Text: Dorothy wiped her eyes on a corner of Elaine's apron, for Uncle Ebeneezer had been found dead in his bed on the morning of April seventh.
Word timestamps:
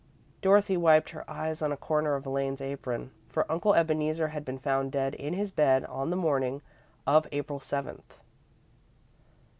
Dorothy 0.41 0.77
wiped 0.77 1.11
her 1.11 1.29
eyes 1.29 1.61
on 1.61 1.71
a 1.71 1.77
corner 1.77 2.15
of 2.15 2.25
Elaine's 2.25 2.59
apron, 2.59 3.11
for 3.29 3.45
Uncle 3.51 3.75
Ebeneezer 3.75 4.29
had 4.29 4.43
been 4.43 4.57
found 4.57 4.91
dead 4.91 5.13
in 5.13 5.33
his 5.33 5.51
bed 5.51 5.85
on 5.85 6.09
the 6.09 6.15
morning 6.15 6.63
of 7.05 7.27
April 7.31 7.59
seventh. 7.59 8.17